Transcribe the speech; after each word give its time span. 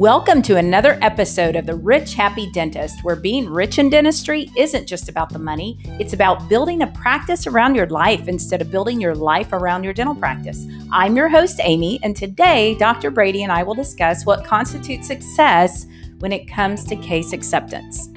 Welcome 0.00 0.40
to 0.44 0.56
another 0.56 0.98
episode 1.02 1.56
of 1.56 1.66
The 1.66 1.74
Rich 1.74 2.14
Happy 2.14 2.50
Dentist, 2.52 3.04
where 3.04 3.16
being 3.16 3.46
rich 3.46 3.78
in 3.78 3.90
dentistry 3.90 4.50
isn't 4.56 4.86
just 4.86 5.10
about 5.10 5.28
the 5.28 5.38
money, 5.38 5.78
it's 6.00 6.14
about 6.14 6.48
building 6.48 6.80
a 6.80 6.86
practice 6.86 7.46
around 7.46 7.74
your 7.74 7.86
life 7.88 8.26
instead 8.26 8.62
of 8.62 8.70
building 8.70 8.98
your 8.98 9.14
life 9.14 9.52
around 9.52 9.84
your 9.84 9.92
dental 9.92 10.14
practice. 10.14 10.66
I'm 10.90 11.16
your 11.16 11.28
host, 11.28 11.60
Amy, 11.62 12.00
and 12.02 12.16
today 12.16 12.76
Dr. 12.78 13.10
Brady 13.10 13.42
and 13.42 13.52
I 13.52 13.62
will 13.62 13.74
discuss 13.74 14.24
what 14.24 14.42
constitutes 14.42 15.06
success 15.06 15.84
when 16.20 16.32
it 16.32 16.48
comes 16.48 16.82
to 16.84 16.96
case 16.96 17.34
acceptance. 17.34 18.08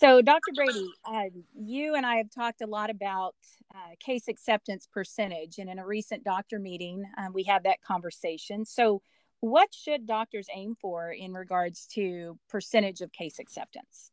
So, 0.00 0.22
Dr. 0.22 0.52
Brady, 0.54 0.92
uh, 1.04 1.24
you 1.56 1.96
and 1.96 2.06
I 2.06 2.16
have 2.16 2.30
talked 2.30 2.60
a 2.60 2.66
lot 2.66 2.88
about 2.88 3.34
uh, 3.74 3.96
case 3.98 4.28
acceptance 4.28 4.86
percentage, 4.86 5.58
and 5.58 5.68
in 5.68 5.80
a 5.80 5.86
recent 5.86 6.22
doctor 6.22 6.60
meeting, 6.60 7.02
uh, 7.16 7.26
we 7.32 7.42
had 7.42 7.64
that 7.64 7.82
conversation. 7.82 8.64
So, 8.64 9.02
what 9.40 9.74
should 9.74 10.06
doctors 10.06 10.46
aim 10.54 10.76
for 10.80 11.10
in 11.10 11.32
regards 11.32 11.86
to 11.94 12.38
percentage 12.48 13.00
of 13.00 13.12
case 13.12 13.40
acceptance? 13.40 14.12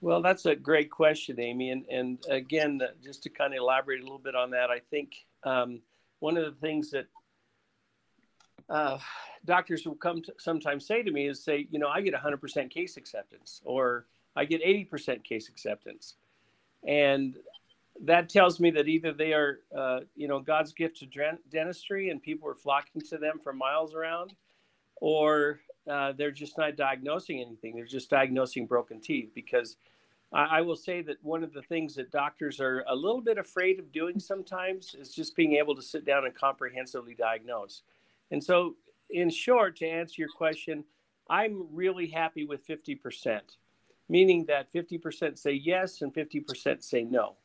Well, 0.00 0.22
that's 0.22 0.46
a 0.46 0.56
great 0.56 0.90
question, 0.90 1.38
Amy. 1.38 1.70
And, 1.70 1.84
and 1.90 2.18
again, 2.30 2.80
uh, 2.82 2.88
just 3.04 3.22
to 3.24 3.28
kind 3.28 3.52
of 3.52 3.58
elaborate 3.58 4.00
a 4.00 4.02
little 4.02 4.18
bit 4.18 4.34
on 4.34 4.50
that, 4.50 4.70
I 4.70 4.80
think 4.90 5.12
um, 5.44 5.80
one 6.20 6.38
of 6.38 6.44
the 6.44 6.58
things 6.60 6.90
that 6.90 7.06
uh, 8.70 8.98
doctors 9.44 9.86
will 9.86 9.94
come 9.94 10.22
to 10.22 10.32
sometimes 10.38 10.86
say 10.86 11.02
to 11.02 11.10
me 11.10 11.28
is 11.28 11.44
say, 11.44 11.68
you 11.70 11.78
know, 11.78 11.88
I 11.88 12.00
get 12.00 12.14
100% 12.14 12.70
case 12.70 12.96
acceptance, 12.96 13.60
or 13.64 14.06
I 14.36 14.44
get 14.44 14.62
80% 14.62 15.24
case 15.24 15.48
acceptance. 15.48 16.14
And 16.86 17.36
that 18.00 18.28
tells 18.28 18.58
me 18.58 18.70
that 18.72 18.88
either 18.88 19.12
they 19.12 19.32
are, 19.32 19.60
uh, 19.76 20.00
you 20.16 20.28
know, 20.28 20.40
God's 20.40 20.72
gift 20.72 20.98
to 20.98 21.36
dentistry 21.50 22.10
and 22.10 22.22
people 22.22 22.48
are 22.48 22.54
flocking 22.54 23.02
to 23.02 23.18
them 23.18 23.38
for 23.42 23.52
miles 23.52 23.94
around, 23.94 24.34
or 25.00 25.60
uh, 25.88 26.12
they're 26.12 26.30
just 26.30 26.56
not 26.58 26.76
diagnosing 26.76 27.40
anything. 27.40 27.74
They're 27.74 27.84
just 27.84 28.10
diagnosing 28.10 28.66
broken 28.66 29.00
teeth. 29.00 29.30
Because 29.34 29.76
I, 30.32 30.58
I, 30.58 30.60
will 30.62 30.76
say 30.76 31.02
that 31.02 31.22
one 31.22 31.44
of 31.44 31.52
the 31.52 31.62
things 31.62 31.94
that 31.96 32.10
doctors 32.10 32.60
are 32.60 32.84
a 32.88 32.94
little 32.94 33.20
bit 33.20 33.38
afraid 33.38 33.78
of 33.78 33.92
doing 33.92 34.18
sometimes 34.18 34.94
is 34.98 35.14
just 35.14 35.36
being 35.36 35.54
able 35.54 35.74
to 35.74 35.82
sit 35.82 36.04
down 36.04 36.24
and 36.24 36.34
comprehensively 36.34 37.14
diagnose. 37.14 37.82
And 38.30 38.42
so, 38.42 38.76
in 39.10 39.28
short, 39.28 39.76
to 39.76 39.86
answer 39.86 40.22
your 40.22 40.30
question, 40.30 40.84
I'm 41.28 41.66
really 41.72 42.06
happy 42.06 42.44
with 42.44 42.66
50% 42.66 43.40
meaning 44.08 44.44
that 44.46 44.72
50% 44.72 45.38
say 45.38 45.52
yes 45.52 46.02
and 46.02 46.12
50% 46.12 46.82
say 46.82 47.04
no. 47.04 47.36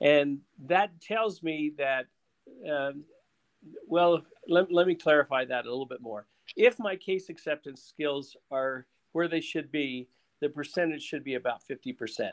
And 0.00 0.40
that 0.66 1.00
tells 1.00 1.42
me 1.42 1.72
that, 1.78 2.06
um, 2.70 3.04
well, 3.86 4.22
let, 4.46 4.72
let 4.72 4.86
me 4.86 4.94
clarify 4.94 5.44
that 5.46 5.66
a 5.66 5.70
little 5.70 5.86
bit 5.86 6.00
more. 6.00 6.26
If 6.56 6.78
my 6.78 6.96
case 6.96 7.28
acceptance 7.28 7.82
skills 7.82 8.36
are 8.50 8.86
where 9.12 9.28
they 9.28 9.40
should 9.40 9.70
be, 9.70 10.08
the 10.40 10.48
percentage 10.48 11.02
should 11.02 11.24
be 11.24 11.34
about 11.34 11.62
50%, 11.68 12.30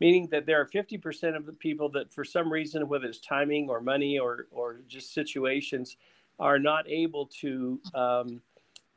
meaning 0.00 0.28
that 0.30 0.46
there 0.46 0.60
are 0.60 0.66
50% 0.66 1.36
of 1.36 1.44
the 1.44 1.52
people 1.52 1.88
that, 1.90 2.12
for 2.12 2.24
some 2.24 2.52
reason, 2.52 2.88
whether 2.88 3.06
it's 3.06 3.20
timing 3.20 3.68
or 3.68 3.80
money 3.80 4.18
or, 4.18 4.46
or 4.50 4.80
just 4.86 5.12
situations, 5.12 5.96
are 6.38 6.58
not 6.58 6.88
able 6.88 7.26
to 7.40 7.80
um, 7.94 8.40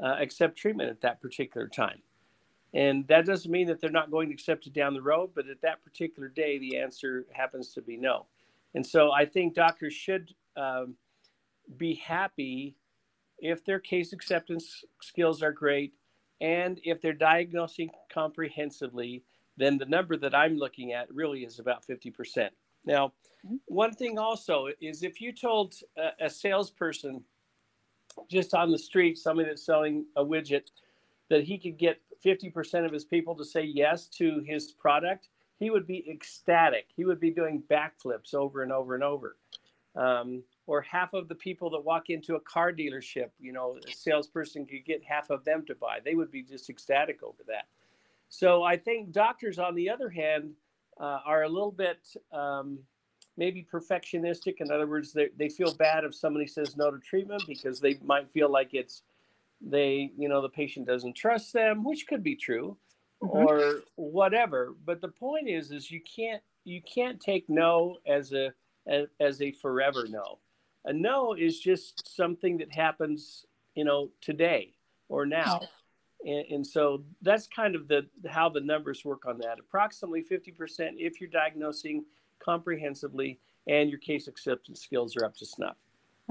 uh, 0.01 0.15
accept 0.19 0.57
treatment 0.57 0.89
at 0.89 1.01
that 1.01 1.19
particular 1.21 1.67
time. 1.67 2.01
And 2.73 3.05
that 3.07 3.25
doesn't 3.25 3.51
mean 3.51 3.67
that 3.67 3.81
they're 3.81 3.89
not 3.89 4.11
going 4.11 4.29
to 4.29 4.33
accept 4.33 4.65
it 4.65 4.73
down 4.73 4.93
the 4.93 5.01
road, 5.01 5.31
but 5.35 5.47
at 5.47 5.61
that 5.61 5.83
particular 5.83 6.29
day, 6.29 6.57
the 6.57 6.77
answer 6.77 7.25
happens 7.31 7.73
to 7.73 7.81
be 7.81 7.97
no. 7.97 8.27
And 8.75 8.85
so 8.85 9.11
I 9.11 9.25
think 9.25 9.53
doctors 9.53 9.93
should 9.93 10.33
um, 10.55 10.95
be 11.77 11.95
happy 11.95 12.75
if 13.39 13.65
their 13.65 13.79
case 13.79 14.13
acceptance 14.13 14.85
skills 15.01 15.43
are 15.43 15.51
great 15.51 15.93
and 16.39 16.79
if 16.83 17.01
they're 17.01 17.13
diagnosing 17.13 17.91
comprehensively, 18.11 19.23
then 19.57 19.77
the 19.77 19.85
number 19.85 20.17
that 20.17 20.33
I'm 20.33 20.57
looking 20.57 20.91
at 20.93 21.13
really 21.13 21.43
is 21.43 21.59
about 21.59 21.85
50%. 21.85 22.49
Now, 22.85 23.13
mm-hmm. 23.45 23.57
one 23.67 23.93
thing 23.93 24.17
also 24.17 24.67
is 24.81 25.03
if 25.03 25.21
you 25.21 25.31
told 25.31 25.75
a, 25.97 26.25
a 26.25 26.29
salesperson 26.29 27.23
just 28.29 28.53
on 28.53 28.71
the 28.71 28.79
street, 28.79 29.17
somebody 29.17 29.49
that's 29.49 29.65
selling 29.65 30.05
a 30.15 30.25
widget, 30.25 30.71
that 31.29 31.43
he 31.43 31.57
could 31.57 31.77
get 31.77 32.01
50% 32.23 32.85
of 32.85 32.91
his 32.91 33.05
people 33.05 33.35
to 33.35 33.45
say 33.45 33.63
yes 33.63 34.07
to 34.07 34.41
his 34.45 34.71
product, 34.71 35.29
he 35.59 35.69
would 35.69 35.87
be 35.87 36.09
ecstatic. 36.09 36.87
He 36.95 37.05
would 37.05 37.19
be 37.19 37.31
doing 37.31 37.63
backflips 37.69 38.33
over 38.33 38.63
and 38.63 38.71
over 38.71 38.95
and 38.95 39.03
over. 39.03 39.37
Um, 39.95 40.43
or 40.67 40.81
half 40.81 41.13
of 41.13 41.27
the 41.27 41.35
people 41.35 41.69
that 41.71 41.83
walk 41.83 42.09
into 42.09 42.35
a 42.35 42.39
car 42.39 42.71
dealership, 42.71 43.29
you 43.39 43.51
know, 43.51 43.77
a 43.87 43.91
salesperson 43.91 44.65
could 44.65 44.85
get 44.85 45.03
half 45.03 45.29
of 45.29 45.43
them 45.43 45.65
to 45.67 45.75
buy. 45.75 45.99
They 46.03 46.15
would 46.15 46.31
be 46.31 46.43
just 46.43 46.69
ecstatic 46.69 47.21
over 47.23 47.43
that. 47.47 47.65
So 48.29 48.63
I 48.63 48.77
think 48.77 49.11
doctors, 49.11 49.59
on 49.59 49.75
the 49.75 49.89
other 49.89 50.09
hand, 50.09 50.51
uh, 50.99 51.19
are 51.25 51.43
a 51.43 51.49
little 51.49 51.71
bit 51.71 52.07
um, 52.31 52.79
maybe 53.37 53.67
perfectionistic. 53.71 54.61
In 54.61 54.71
other 54.71 54.87
words, 54.87 55.11
they, 55.11 55.29
they 55.37 55.49
feel 55.49 55.73
bad 55.73 56.05
if 56.05 56.15
somebody 56.15 56.47
says 56.47 56.77
no 56.77 56.91
to 56.91 56.99
treatment 56.99 57.43
because 57.47 57.79
they 57.79 57.97
might 58.03 58.29
feel 58.29 58.49
like 58.49 58.73
it's 58.73 59.03
they 59.61 60.11
you 60.17 60.27
know 60.27 60.41
the 60.41 60.49
patient 60.49 60.87
doesn't 60.87 61.15
trust 61.15 61.53
them 61.53 61.83
which 61.83 62.07
could 62.07 62.23
be 62.23 62.35
true 62.35 62.77
mm-hmm. 63.21 63.37
or 63.37 63.81
whatever. 63.95 64.75
But 64.85 65.01
the 65.01 65.07
point 65.07 65.49
is 65.49 65.71
is 65.71 65.91
you 65.91 66.01
can't 66.01 66.41
you 66.63 66.81
can't 66.81 67.19
take 67.19 67.49
no 67.49 67.97
as 68.07 68.33
a 68.33 68.53
as 69.19 69.41
a 69.41 69.51
forever 69.51 70.05
no. 70.09 70.39
A 70.85 70.93
no 70.93 71.33
is 71.33 71.59
just 71.59 72.15
something 72.15 72.57
that 72.57 72.71
happens 72.71 73.45
you 73.75 73.85
know 73.85 74.09
today 74.21 74.73
or 75.09 75.25
now. 75.25 75.61
And, 76.25 76.45
and 76.51 76.67
so 76.67 77.03
that's 77.21 77.47
kind 77.47 77.75
of 77.75 77.87
the 77.87 78.07
how 78.27 78.49
the 78.49 78.61
numbers 78.61 79.05
work 79.05 79.25
on 79.25 79.37
that. 79.39 79.59
Approximately 79.59 80.23
50% 80.23 80.93
if 80.97 81.19
you're 81.19 81.29
diagnosing 81.29 82.05
comprehensively 82.43 83.39
and 83.67 83.89
your 83.89 83.99
case 83.99 84.27
acceptance 84.27 84.81
skills 84.81 85.15
are 85.15 85.25
up 85.25 85.35
to 85.37 85.45
snuff 85.45 85.77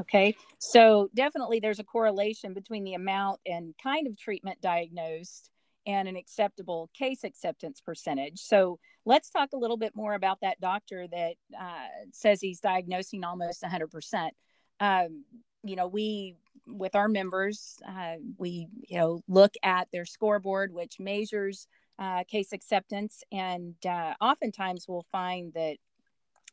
Okay. 0.00 0.34
So 0.58 1.10
definitely 1.14 1.60
there's 1.60 1.78
a 1.78 1.84
correlation 1.84 2.54
between 2.54 2.84
the 2.84 2.94
amount 2.94 3.40
and 3.46 3.74
kind 3.82 4.06
of 4.06 4.18
treatment 4.18 4.60
diagnosed 4.60 5.50
and 5.86 6.08
an 6.08 6.16
acceptable 6.16 6.90
case 6.96 7.24
acceptance 7.24 7.80
percentage. 7.80 8.40
So 8.40 8.78
let's 9.04 9.30
talk 9.30 9.50
a 9.52 9.58
little 9.58 9.76
bit 9.76 9.94
more 9.94 10.14
about 10.14 10.38
that 10.42 10.60
doctor 10.60 11.06
that 11.08 11.34
uh, 11.58 11.88
says 12.12 12.40
he's 12.40 12.60
diagnosing 12.60 13.24
almost 13.24 13.62
100%. 13.62 14.30
Um, 14.78 15.24
you 15.62 15.76
know, 15.76 15.86
we, 15.86 16.36
with 16.66 16.94
our 16.94 17.08
members, 17.08 17.78
uh, 17.86 18.14
we, 18.38 18.68
you 18.88 18.98
know, 18.98 19.20
look 19.28 19.54
at 19.62 19.88
their 19.92 20.06
scoreboard, 20.06 20.72
which 20.72 20.98
measures 20.98 21.66
uh, 21.98 22.24
case 22.24 22.52
acceptance. 22.52 23.22
And 23.30 23.74
uh, 23.86 24.14
oftentimes 24.20 24.86
we'll 24.88 25.06
find 25.12 25.52
that, 25.54 25.76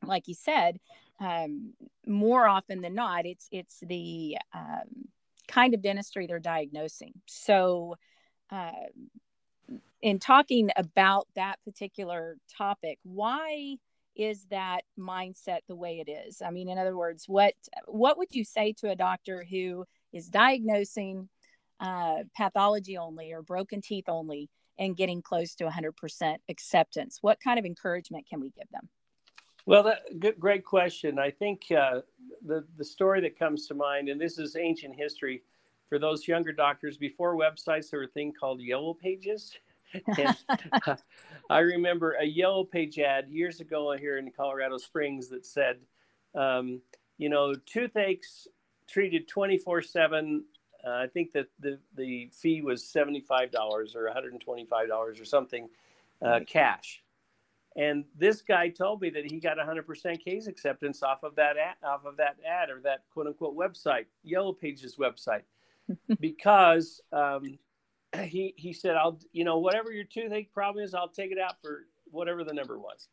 like 0.04 0.28
you 0.28 0.36
said, 0.36 0.80
um, 1.20 1.74
more 2.06 2.48
often 2.48 2.82
than 2.82 2.94
not, 2.94 3.26
it's 3.26 3.48
it's 3.52 3.80
the 3.82 4.38
um, 4.54 5.08
kind 5.48 5.74
of 5.74 5.82
dentistry 5.82 6.28
they're 6.28 6.40
diagnosing. 6.40 7.14
So, 7.26 7.96
uh, 8.52 8.72
in 10.02 10.20
talking 10.20 10.70
about 10.76 11.28
that 11.36 11.58
particular 11.66 12.38
topic, 12.56 13.00
why 13.04 13.78
is 14.16 14.46
that 14.50 14.82
mindset 15.00 15.60
the 15.68 15.76
way 15.76 16.04
it 16.06 16.10
is? 16.10 16.42
I 16.42 16.52
mean, 16.52 16.70
in 16.70 16.78
other 16.78 16.98
words, 16.98 17.26
what 17.28 17.54
what 17.88 18.18
would 18.18 18.34
you 18.34 18.44
say 18.44 18.74
to 18.74 18.90
a 18.90 18.96
doctor 18.96 19.46
who 19.50 19.86
is 20.14 20.28
diagnosing 20.28 21.30
uh, 21.80 22.24
pathology 22.36 22.98
only 22.98 23.32
or 23.32 23.42
broken 23.42 23.82
teeth 23.82 24.06
only 24.08 24.50
and 24.80 24.98
getting 24.98 25.22
close 25.22 25.56
to 25.56 25.66
100% 25.66 26.38
acceptance? 26.50 27.20
What 27.22 27.40
kind 27.44 27.58
of 27.58 27.66
encouragement 27.66 28.28
can 28.30 28.40
we 28.40 28.50
give 28.52 28.70
them? 28.72 28.90
Well, 29.68 29.84
that, 29.84 30.20
good, 30.22 30.40
great 30.40 30.64
question. 30.64 31.20
I 31.20 31.30
think 31.30 31.66
uh, 31.78 32.00
the 32.46 32.66
the 32.78 32.86
story 32.86 33.20
that 33.22 33.38
comes 33.38 33.68
to 33.68 33.74
mind, 33.74 34.08
and 34.08 34.20
this 34.20 34.40
is 34.40 34.56
ancient 34.56 34.96
history, 34.96 35.44
for 35.90 36.00
those 36.00 36.26
younger 36.26 36.54
doctors. 36.54 36.98
Before 36.98 37.36
websites, 37.36 37.90
there 37.90 38.00
were 38.00 38.06
a 38.06 38.10
thing 38.10 38.32
called 38.32 38.62
yellow 38.62 38.94
pages. 38.94 39.54
and, 40.18 40.38
uh, 40.86 40.96
I 41.50 41.60
remember 41.60 42.14
a 42.14 42.26
yellow 42.26 42.64
page 42.64 42.98
ad 42.98 43.28
years 43.30 43.60
ago 43.60 43.94
here 44.00 44.18
in 44.18 44.32
Colorado 44.32 44.78
Springs 44.78 45.28
that 45.30 45.46
said, 45.46 45.80
um, 46.34 46.82
you 47.18 47.28
know, 47.28 47.54
toothaches 47.54 48.48
treated 48.88 49.28
24 49.28 49.82
7. 49.82 50.46
Uh, 50.86 50.90
I 50.90 51.08
think 51.08 51.34
that 51.34 51.48
the, 51.60 51.78
the 51.98 52.30
fee 52.32 52.62
was 52.62 52.84
$75 52.84 53.54
or 53.96 54.10
$125 54.16 55.22
or 55.22 55.26
something 55.26 55.68
uh, 56.22 56.40
cash. 56.48 57.02
And 57.78 58.06
this 58.18 58.42
guy 58.42 58.70
told 58.70 59.02
me 59.02 59.12
that 59.12 59.32
he 59.32 59.40
got 59.40 59.58
100% 59.58 60.24
case 60.24 60.48
acceptance 60.48 61.04
off 61.04 61.22
of 61.22 61.36
that 61.36 61.58
ad, 61.58 61.76
off 61.84 62.06
of 62.06 62.18
that 62.18 62.38
ad 62.46 62.72
or 62.72 62.82
that 62.82 63.04
quote 63.14 63.28
unquote 63.28 63.56
website, 63.56 64.06
Yellow 64.24 64.52
Pages 64.52 64.98
website, 64.98 65.44
because 66.20 67.00
um, 67.14 67.60
he 68.24 68.56
he 68.58 68.74
said, 68.74 68.96
"I'll 68.96 69.20
you 69.32 69.44
know 69.44 69.60
whatever 69.60 69.92
your 69.92 70.06
toothache 70.06 70.52
problem 70.52 70.84
is, 70.84 70.96
I'll 70.96 71.08
take 71.08 71.32
it 71.32 71.38
out 71.38 71.62
for 71.62 71.86
whatever 72.10 72.44
the 72.44 72.54
number 72.54 72.80
was." 72.80 73.10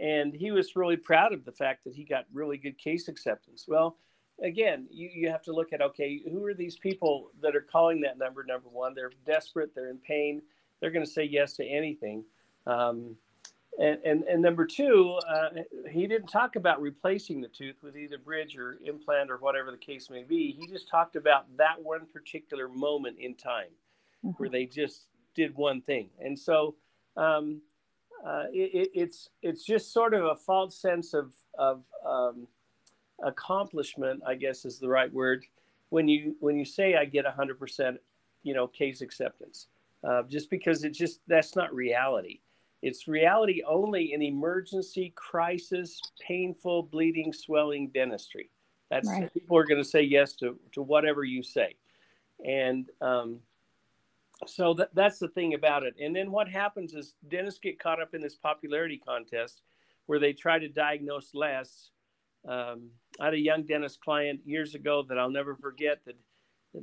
And 0.00 0.32
he 0.32 0.52
was 0.52 0.74
really 0.74 0.96
proud 0.96 1.34
of 1.34 1.44
the 1.44 1.52
fact 1.52 1.84
that 1.84 1.94
he 1.94 2.04
got 2.04 2.24
really 2.32 2.56
good 2.56 2.78
case 2.78 3.08
acceptance. 3.08 3.66
Well, 3.68 3.98
again, 4.42 4.86
you, 4.90 5.10
you 5.12 5.28
have 5.28 5.42
to 5.42 5.52
look 5.52 5.74
at 5.74 5.82
okay, 5.82 6.22
who 6.30 6.42
are 6.46 6.54
these 6.54 6.78
people 6.78 7.30
that 7.42 7.54
are 7.54 7.66
calling 7.70 8.00
that 8.02 8.16
number? 8.16 8.42
Number 8.42 8.70
one, 8.70 8.94
they're 8.94 9.12
desperate, 9.26 9.74
they're 9.74 9.90
in 9.90 9.98
pain, 9.98 10.40
they're 10.80 10.92
going 10.92 11.04
to 11.04 11.10
say 11.10 11.24
yes 11.24 11.54
to 11.54 11.64
anything. 11.66 12.24
Um, 12.66 13.16
and, 13.78 13.98
and, 14.04 14.24
and, 14.24 14.42
number 14.42 14.66
two, 14.66 15.16
uh, 15.28 15.50
he 15.88 16.08
didn't 16.08 16.26
talk 16.26 16.56
about 16.56 16.82
replacing 16.82 17.40
the 17.40 17.46
tooth 17.46 17.76
with 17.80 17.96
either 17.96 18.18
bridge 18.18 18.56
or 18.56 18.80
implant 18.84 19.30
or 19.30 19.36
whatever 19.36 19.70
the 19.70 19.76
case 19.76 20.10
may 20.10 20.24
be. 20.24 20.56
He 20.58 20.66
just 20.66 20.88
talked 20.88 21.14
about 21.14 21.44
that 21.58 21.80
one 21.80 22.06
particular 22.12 22.68
moment 22.68 23.18
in 23.20 23.36
time 23.36 23.70
mm-hmm. 24.24 24.30
where 24.30 24.48
they 24.48 24.66
just 24.66 25.06
did 25.32 25.54
one 25.54 25.80
thing. 25.80 26.10
And 26.18 26.36
so 26.36 26.74
um, 27.16 27.60
uh, 28.26 28.46
it, 28.52 28.90
it's, 28.94 29.30
it's 29.42 29.64
just 29.64 29.92
sort 29.92 30.12
of 30.12 30.24
a 30.24 30.34
false 30.34 30.76
sense 30.76 31.14
of, 31.14 31.32
of 31.56 31.84
um, 32.04 32.48
accomplishment, 33.22 34.22
I 34.26 34.34
guess 34.34 34.64
is 34.64 34.80
the 34.80 34.88
right 34.88 35.12
word, 35.12 35.44
when 35.90 36.08
you, 36.08 36.34
when 36.40 36.58
you 36.58 36.64
say 36.64 36.96
I 36.96 37.04
get 37.04 37.24
100%, 37.24 37.96
you 38.42 38.54
know, 38.54 38.66
case 38.66 39.02
acceptance. 39.02 39.68
Uh, 40.02 40.22
just 40.24 40.50
because 40.50 40.82
it's 40.82 40.98
just, 40.98 41.20
that's 41.28 41.54
not 41.54 41.72
reality 41.72 42.40
it's 42.82 43.08
reality 43.08 43.62
only 43.66 44.12
in 44.12 44.22
emergency, 44.22 45.12
crisis, 45.16 46.00
painful, 46.20 46.84
bleeding, 46.84 47.32
swelling 47.32 47.88
dentistry. 47.88 48.50
That's 48.90 49.08
right. 49.08 49.32
people 49.34 49.56
are 49.56 49.64
going 49.64 49.82
to 49.82 49.88
say 49.88 50.02
yes 50.02 50.34
to, 50.36 50.58
to 50.72 50.82
whatever 50.82 51.24
you 51.24 51.42
say. 51.42 51.74
And 52.44 52.88
um, 53.00 53.40
so 54.46 54.74
that, 54.74 54.94
that's 54.94 55.18
the 55.18 55.28
thing 55.28 55.54
about 55.54 55.82
it. 55.82 55.94
And 56.00 56.14
then 56.14 56.30
what 56.30 56.48
happens 56.48 56.94
is 56.94 57.14
dentists 57.28 57.60
get 57.60 57.78
caught 57.78 58.00
up 58.00 58.14
in 58.14 58.22
this 58.22 58.36
popularity 58.36 59.00
contest 59.04 59.62
where 60.06 60.20
they 60.20 60.32
try 60.32 60.58
to 60.58 60.68
diagnose 60.68 61.34
less. 61.34 61.90
Um, 62.48 62.90
I 63.20 63.26
had 63.26 63.34
a 63.34 63.38
young 63.38 63.64
dentist 63.64 64.00
client 64.00 64.40
years 64.44 64.74
ago 64.74 65.04
that 65.08 65.18
I'll 65.18 65.30
never 65.30 65.54
forget 65.56 66.00
that 66.06 66.16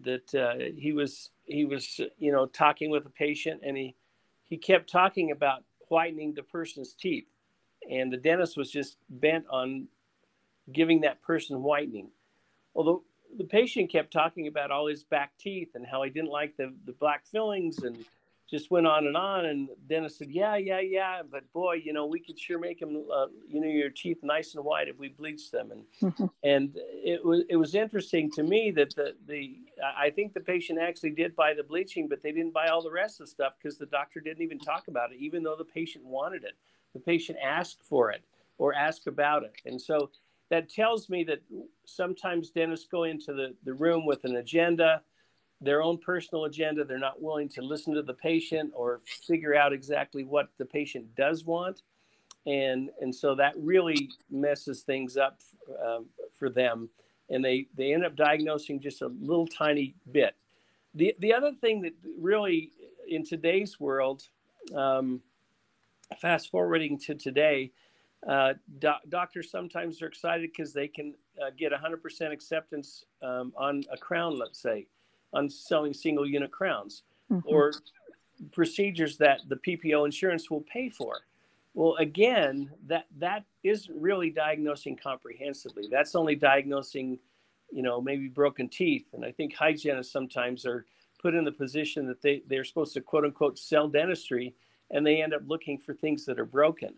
that 0.03 0.35
uh, 0.35 0.73
he 0.75 0.93
was 0.93 1.29
he 1.45 1.63
was 1.63 2.01
you 2.17 2.31
know 2.31 2.47
talking 2.47 2.89
with 2.89 3.05
a 3.05 3.09
patient 3.09 3.61
and 3.63 3.77
he 3.77 3.95
he 4.43 4.57
kept 4.57 4.89
talking 4.89 5.31
about 5.31 5.63
whitening 5.89 6.33
the 6.33 6.43
person's 6.43 6.93
teeth. 6.93 7.27
And 7.89 8.11
the 8.11 8.17
dentist 8.17 8.57
was 8.57 8.71
just 8.71 8.97
bent 9.09 9.45
on 9.49 9.87
giving 10.71 11.01
that 11.01 11.21
person 11.21 11.61
whitening. 11.61 12.09
Although 12.73 13.03
the 13.37 13.43
patient 13.43 13.91
kept 13.91 14.11
talking 14.11 14.47
about 14.47 14.71
all 14.71 14.87
his 14.87 15.03
back 15.03 15.31
teeth 15.39 15.69
and 15.75 15.85
how 15.85 16.03
he 16.03 16.09
didn't 16.09 16.29
like 16.29 16.57
the, 16.57 16.73
the 16.85 16.93
black 16.93 17.25
fillings 17.27 17.79
and 17.79 18.05
just 18.49 18.69
went 18.69 18.85
on 18.85 19.07
and 19.07 19.17
on. 19.17 19.45
And 19.45 19.69
dentist 19.87 20.19
said, 20.19 20.29
yeah, 20.29 20.55
yeah, 20.55 20.79
yeah. 20.79 21.21
But 21.29 21.51
boy, 21.51 21.81
you 21.83 21.93
know, 21.93 22.05
we 22.05 22.19
could 22.19 22.39
sure 22.39 22.59
make 22.59 22.79
them, 22.79 23.05
uh, 23.13 23.27
you 23.47 23.59
know, 23.59 23.67
your 23.67 23.89
teeth 23.89 24.19
nice 24.21 24.55
and 24.55 24.63
white 24.63 24.87
if 24.87 24.99
we 24.99 25.09
bleached 25.09 25.51
them. 25.51 25.71
And, 25.71 25.83
mm-hmm. 26.01 26.25
and 26.43 26.71
it 26.75 27.25
was, 27.25 27.43
it 27.49 27.55
was 27.55 27.73
interesting 27.73 28.29
to 28.31 28.43
me 28.43 28.71
that 28.71 28.95
the, 28.95 29.15
the, 29.27 29.57
I 29.97 30.09
think 30.09 30.33
the 30.33 30.39
patient 30.41 30.79
actually 30.79 31.11
did 31.11 31.35
buy 31.35 31.53
the 31.53 31.63
bleaching, 31.63 32.07
but 32.07 32.21
they 32.21 32.31
didn't 32.31 32.53
buy 32.53 32.67
all 32.67 32.83
the 32.83 32.91
rest 32.91 33.19
of 33.19 33.25
the 33.25 33.31
stuff 33.31 33.53
because 33.61 33.77
the 33.77 33.87
doctor 33.87 34.19
didn't 34.19 34.43
even 34.43 34.59
talk 34.59 34.87
about 34.87 35.11
it, 35.11 35.17
even 35.19 35.43
though 35.43 35.55
the 35.57 35.65
patient 35.65 36.05
wanted 36.05 36.43
it. 36.43 36.53
The 36.93 36.99
patient 36.99 37.37
asked 37.43 37.81
for 37.83 38.11
it 38.11 38.23
or 38.57 38.73
asked 38.73 39.07
about 39.07 39.43
it. 39.43 39.53
And 39.65 39.81
so 39.81 40.11
that 40.49 40.69
tells 40.69 41.09
me 41.09 41.23
that 41.23 41.41
sometimes 41.85 42.51
dentists 42.51 42.87
go 42.89 43.03
into 43.03 43.33
the, 43.33 43.55
the 43.63 43.73
room 43.73 44.05
with 44.05 44.23
an 44.23 44.35
agenda 44.35 45.01
their 45.61 45.81
own 45.81 45.97
personal 45.97 46.45
agenda. 46.45 46.83
They're 46.83 46.97
not 46.97 47.21
willing 47.21 47.49
to 47.49 47.61
listen 47.61 47.93
to 47.93 48.01
the 48.01 48.13
patient 48.13 48.71
or 48.75 49.01
figure 49.05 49.55
out 49.55 49.73
exactly 49.73 50.23
what 50.23 50.49
the 50.57 50.65
patient 50.65 51.15
does 51.15 51.45
want. 51.45 51.81
And, 52.45 52.89
and 53.01 53.13
so 53.13 53.35
that 53.35 53.53
really 53.57 54.09
messes 54.29 54.81
things 54.81 55.17
up 55.17 55.39
um, 55.83 56.07
for 56.37 56.49
them. 56.49 56.89
And 57.29 57.43
they, 57.43 57.67
they 57.75 57.93
end 57.93 58.05
up 58.05 58.15
diagnosing 58.15 58.79
just 58.79 59.01
a 59.01 59.07
little 59.07 59.47
tiny 59.47 59.95
bit. 60.11 60.35
The, 60.93 61.15
the 61.19 61.33
other 61.33 61.51
thing 61.53 61.81
that 61.81 61.93
really 62.19 62.71
in 63.07 63.25
today's 63.25 63.79
world, 63.79 64.23
um, 64.75 65.21
fast 66.21 66.51
forwarding 66.51 66.99
to 66.99 67.15
today, 67.15 67.71
uh, 68.29 68.53
doctors 69.09 69.49
sometimes 69.49 70.01
are 70.01 70.07
excited 70.07 70.49
because 70.55 70.73
they 70.73 70.87
can 70.87 71.15
uh, 71.41 71.49
get 71.57 71.71
100% 71.71 72.31
acceptance 72.31 73.05
um, 73.21 73.53
on 73.57 73.83
a 73.91 73.97
crown, 73.97 74.37
let's 74.37 74.59
say 74.59 74.87
on 75.35 75.49
selling 75.49 75.93
single 75.93 76.27
unit 76.27 76.51
crowns 76.51 77.03
mm-hmm. 77.31 77.47
or 77.47 77.73
procedures 78.51 79.17
that 79.17 79.41
the 79.47 79.57
PPO 79.57 80.05
insurance 80.05 80.49
will 80.49 80.61
pay 80.61 80.89
for. 80.89 81.19
Well, 81.73 81.95
again, 81.95 82.71
that 82.87 83.05
that 83.19 83.43
isn't 83.63 83.99
really 83.99 84.29
diagnosing 84.29 84.95
comprehensively. 84.95 85.87
That's 85.91 86.15
only 86.15 86.35
diagnosing, 86.35 87.19
you 87.71 87.83
know, 87.83 88.01
maybe 88.01 88.29
broken 88.29 88.69
teeth. 88.69 89.07
And 89.13 89.25
I 89.25 89.31
think 89.31 89.53
hygienists 89.53 90.11
sometimes 90.11 90.65
are 90.65 90.85
put 91.21 91.35
in 91.35 91.43
the 91.43 91.51
position 91.51 92.07
that 92.07 92.21
they, 92.21 92.43
they're 92.47 92.63
supposed 92.63 92.93
to 92.93 93.01
quote 93.01 93.25
unquote 93.25 93.59
sell 93.59 93.89
dentistry 93.89 94.55
and 94.91 95.05
they 95.05 95.21
end 95.21 95.33
up 95.33 95.41
looking 95.47 95.77
for 95.77 95.93
things 95.93 96.25
that 96.25 96.39
are 96.39 96.45
broken. 96.45 96.93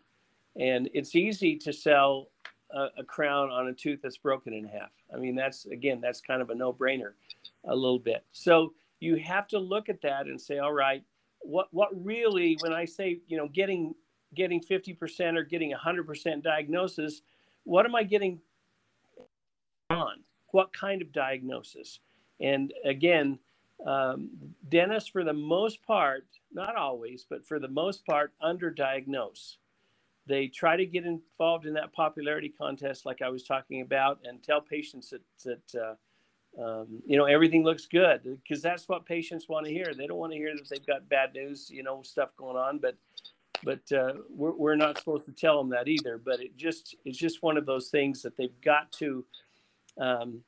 And 0.59 0.89
it's 0.93 1.15
easy 1.15 1.55
to 1.57 1.73
sell 1.73 2.27
a, 2.71 2.87
a 2.99 3.03
crown 3.03 3.49
on 3.49 3.67
a 3.67 3.73
tooth 3.73 3.99
that's 4.01 4.17
broken 4.17 4.53
in 4.53 4.65
half. 4.65 4.91
I 5.13 5.17
mean, 5.17 5.35
that's 5.35 5.65
again, 5.65 6.01
that's 6.01 6.21
kind 6.21 6.41
of 6.41 6.49
a 6.49 6.55
no 6.55 6.73
brainer 6.73 7.13
a 7.65 7.75
little 7.75 7.99
bit. 7.99 8.23
So 8.31 8.73
you 8.99 9.15
have 9.17 9.47
to 9.49 9.59
look 9.59 9.89
at 9.89 10.01
that 10.01 10.27
and 10.27 10.39
say, 10.39 10.59
all 10.59 10.73
right, 10.73 11.03
what 11.39 11.67
what 11.71 11.89
really 12.03 12.57
when 12.61 12.73
I 12.73 12.85
say 12.85 13.19
you 13.27 13.37
know 13.37 13.47
getting 13.47 13.93
getting 14.35 14.61
50% 14.61 15.37
or 15.37 15.43
getting 15.43 15.73
100% 15.73 16.43
diagnosis, 16.43 17.21
what 17.63 17.85
am 17.85 17.95
I 17.95 18.03
getting 18.03 18.39
on? 19.89 20.19
What 20.51 20.73
kind 20.73 21.01
of 21.01 21.11
diagnosis? 21.11 21.99
And 22.39 22.73
again, 22.85 23.39
um, 23.85 24.29
dentists, 24.69 25.09
for 25.09 25.23
the 25.23 25.33
most 25.33 25.83
part, 25.83 26.25
not 26.51 26.75
always, 26.75 27.25
but 27.29 27.45
for 27.45 27.59
the 27.59 27.67
most 27.67 28.05
part, 28.05 28.33
underdiagnose. 28.41 29.57
They 30.27 30.47
try 30.47 30.75
to 30.75 30.85
get 30.85 31.05
involved 31.05 31.65
in 31.65 31.73
that 31.75 31.93
popularity 31.93 32.49
contest, 32.49 33.05
like 33.05 33.21
I 33.21 33.29
was 33.29 33.43
talking 33.43 33.81
about, 33.81 34.19
and 34.25 34.43
tell 34.43 34.61
patients 34.61 35.11
that, 35.11 35.21
that 35.45 35.81
uh, 35.81 35.95
um, 36.61 37.01
you 37.05 37.17
know 37.17 37.25
everything 37.25 37.63
looks 37.63 37.85
good 37.85 38.21
because 38.43 38.61
that's 38.61 38.89
what 38.89 39.05
patients 39.05 39.47
want 39.47 39.65
to 39.65 39.71
hear. 39.71 39.93
They 39.95 40.07
don't 40.07 40.17
want 40.17 40.33
to 40.33 40.37
hear 40.37 40.55
that 40.55 40.67
they've 40.69 40.85
got 40.85 41.07
bad 41.07 41.33
news 41.33 41.69
you 41.69 41.83
know 41.83 42.01
stuff 42.01 42.35
going 42.35 42.57
on 42.57 42.79
but 42.79 42.95
but 43.63 43.91
uh, 43.91 44.13
we're, 44.29 44.51
we're 44.51 44.75
not 44.75 44.97
supposed 44.97 45.25
to 45.25 45.31
tell 45.31 45.57
them 45.57 45.69
that 45.69 45.87
either 45.87 46.17
but 46.17 46.39
it 46.39 46.55
just 46.57 46.95
it's 47.05 47.17
just 47.17 47.43
one 47.43 47.57
of 47.57 47.65
those 47.65 47.89
things 47.89 48.21
that 48.21 48.35
they've 48.37 48.59
got 48.61 48.91
to 48.93 49.25
um, 49.99 50.41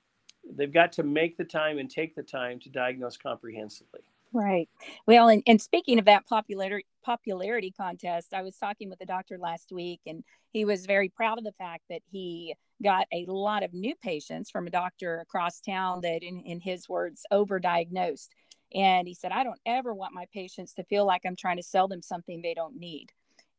they've 0.56 0.74
got 0.74 0.92
to 0.94 1.04
make 1.04 1.38
the 1.38 1.44
time 1.44 1.78
and 1.78 1.90
take 1.90 2.16
the 2.16 2.24
time 2.24 2.60
to 2.60 2.70
diagnose 2.70 3.18
comprehensively 3.18 4.02
Right. 4.32 4.70
Well, 5.08 5.28
and, 5.30 5.42
and 5.48 5.60
speaking 5.60 5.98
of 5.98 6.06
that 6.06 6.28
popularity 6.28 6.86
popularity 7.04 7.72
contest, 7.76 8.34
I 8.34 8.44
was 8.44 8.56
talking 8.58 8.88
with 8.90 9.02
a 9.02 9.06
doctor 9.06 9.40
last 9.40 9.72
week, 9.72 10.02
and 10.06 10.24
he 10.52 10.66
was 10.66 10.86
very 10.86 11.10
proud 11.10 11.40
of 11.40 11.44
the 11.44 11.54
fact 11.54 11.84
that 11.90 12.02
he 12.12 12.54
got 12.84 13.08
a 13.12 13.26
lot 13.28 13.64
of 13.64 13.74
new 13.74 13.96
patients 13.96 14.52
from 14.52 14.68
a 14.68 14.70
doctor 14.70 15.20
across 15.20 15.62
town 15.62 16.02
that, 16.02 16.22
in, 16.22 16.42
in 16.42 16.60
his 16.60 16.88
words, 16.88 17.26
overdiagnosed. 17.34 18.28
And 18.76 19.08
he 19.08 19.16
said, 19.16 19.32
I 19.32 19.44
don't 19.44 19.60
ever 19.66 19.96
want 19.96 20.14
my 20.14 20.26
patients 20.32 20.74
to 20.74 20.84
feel 20.84 21.06
like 21.08 21.22
I'm 21.26 21.36
trying 21.36 21.58
to 21.58 21.64
sell 21.64 21.88
them 21.88 22.04
something 22.04 22.42
they 22.42 22.54
don't 22.54 22.78
need. 22.78 23.08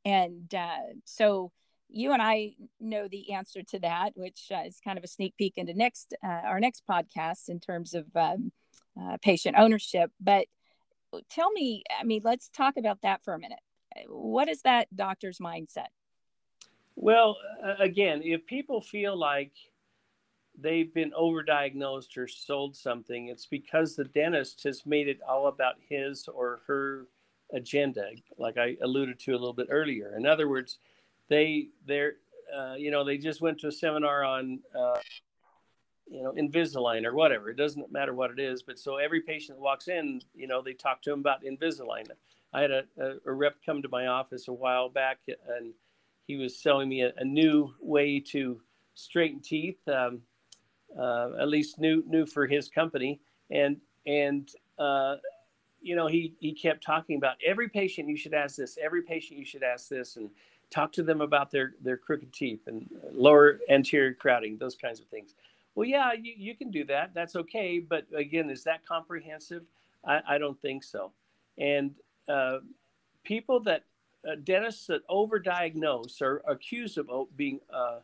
And 0.05 0.55
uh, 0.55 0.95
so 1.05 1.51
you 1.89 2.13
and 2.13 2.23
I 2.23 2.53
know 2.79 3.09
the 3.09 3.33
answer 3.33 3.63
to 3.71 3.81
that, 3.81 4.13
which 4.15 4.53
uh, 4.55 4.63
is 4.67 4.79
kind 4.85 4.99
of 4.99 5.03
a 5.03 5.09
sneak 5.09 5.35
peek 5.37 5.55
into 5.57 5.75
next 5.75 6.15
uh, 6.25 6.29
our 6.29 6.61
next 6.61 6.85
podcast 6.89 7.49
in 7.49 7.59
terms 7.59 7.95
of 7.95 8.07
um, 8.15 8.53
uh, 9.01 9.17
patient 9.21 9.57
ownership. 9.59 10.13
But 10.21 10.47
tell 11.29 11.51
me, 11.53 11.83
I 11.99 12.05
mean, 12.05 12.23
let's 12.25 12.49
talk 12.49 12.77
about 12.77 13.03
that 13.03 13.23
for 13.25 13.35
a 13.35 13.39
minute. 13.39 13.61
What 14.09 14.49
is 14.49 14.63
that 14.63 14.95
doctor's 14.95 15.39
mindset? 15.39 15.89
Well, 16.97 17.37
again, 17.79 18.23
if 18.23 18.47
people 18.47 18.81
feel 18.81 19.17
like 19.17 19.53
they've 20.59 20.93
been 20.93 21.13
overdiagnosed 21.13 22.17
or 22.17 22.29
sold 22.29 22.77
something, 22.77 23.29
it's 23.29 23.47
because 23.47 23.97
the 23.97 24.05
dentist 24.05 24.63
has 24.65 24.85
made 24.85 25.09
it 25.09 25.21
all 25.27 25.47
about 25.47 25.77
his 25.89 26.29
or 26.29 26.61
her 26.67 27.07
agenda, 27.53 28.11
like 28.39 28.59
I 28.59 28.77
alluded 28.83 29.19
to 29.21 29.33
a 29.33 29.39
little 29.39 29.53
bit 29.53 29.69
earlier. 29.71 30.17
In 30.17 30.27
other 30.27 30.49
words, 30.49 30.79
they 31.29 31.69
they're 31.87 32.15
uh, 32.57 32.75
you 32.75 32.91
know 32.91 33.05
they 33.05 33.17
just 33.17 33.41
went 33.41 33.59
to 33.61 33.69
a 33.69 33.73
seminar 33.73 34.25
on 34.25 34.61
uh, 34.79 34.99
you 36.11 36.23
know, 36.23 36.33
Invisalign 36.33 37.05
or 37.07 37.15
whatever. 37.15 37.51
It 37.51 37.57
doesn't 37.57 37.93
matter 37.93 38.13
what 38.13 38.31
it 38.31 38.41
is. 38.41 38.63
But 38.63 38.79
so 38.79 38.97
every 38.97 39.21
patient 39.21 39.59
that 39.59 39.63
walks 39.63 39.89
in, 39.89 40.21
you 40.35 40.47
know, 40.49 40.61
they 40.61 40.73
talk 40.73 41.01
to 41.03 41.11
them 41.11 41.21
about 41.21 41.45
Invisalign. 41.45 42.07
I 42.53 42.61
had 42.63 42.71
a, 42.73 42.83
a, 42.99 43.15
a 43.27 43.33
rep 43.33 43.57
come 43.65 43.81
to 43.83 43.89
my 43.89 44.09
office 44.09 44.49
a 44.49 44.53
while 44.53 44.89
back 44.89 45.19
and 45.29 45.73
he 46.27 46.37
was 46.37 46.57
selling 46.57 46.89
me 46.89 47.03
a, 47.03 47.13
a 47.17 47.25
new 47.25 47.73
way 47.81 48.21
to 48.21 48.61
straighten 48.95 49.41
teeth, 49.41 49.79
um, 49.89 50.21
uh, 50.99 51.31
at 51.41 51.49
least 51.49 51.79
new, 51.79 52.03
new 52.07 52.27
for 52.27 52.47
his 52.47 52.69
company. 52.69 53.21
And, 53.51 53.77
and, 54.07 54.51
uh, 54.79 55.17
you 55.81 55.95
know, 55.95 56.09
he, 56.09 56.35
he 56.41 56.53
kept 56.53 56.85
talking 56.85 57.17
about 57.17 57.37
every 57.45 57.69
patient 57.69 58.09
you 58.09 58.17
should 58.17 58.35
ask 58.35 58.57
this, 58.57 58.79
every 58.83 59.03
patient 59.03 59.39
you 59.39 59.47
should 59.47 59.63
ask 59.63 59.89
this, 59.89 60.17
and 60.17 60.29
talk 60.71 60.93
to 60.93 61.03
them 61.03 61.21
about 61.21 61.51
their, 61.51 61.75
their 61.83 61.97
crooked 61.97 62.33
teeth 62.33 62.67
and 62.67 62.89
lower 63.13 63.61
anterior 63.69 64.13
crowding, 64.13 64.59
those 64.59 64.77
kinds 64.77 65.01
of 65.01 65.07
things. 65.07 65.35
Well, 65.75 65.87
yeah, 65.87 66.13
you, 66.13 66.35
you 66.37 66.55
can 66.55 66.71
do 66.71 66.85
that. 66.85 67.13
That's 67.15 67.37
okay. 67.37 67.79
But 67.79 68.07
again, 68.15 68.51
is 68.51 68.65
that 68.65 68.87
comprehensive? 68.87 69.63
I, 70.05 70.21
I 70.29 70.39
don't 70.39 70.61
think 70.61 70.85
so. 70.85 71.13
And 71.59 71.93
uh, 72.29 72.59
people 73.25 73.61
that, 73.61 73.85
uh, 74.29 74.35
dentists 74.45 74.87
that 74.87 75.07
overdiagnose 75.09 76.21
or 76.21 76.43
accused 76.47 76.99
of 76.99 77.09
being, 77.37 77.61
uh, 77.73 78.01